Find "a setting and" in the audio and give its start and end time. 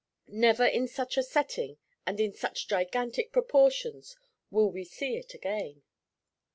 1.15-2.19